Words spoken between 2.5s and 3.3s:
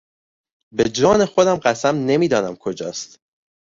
کجاست.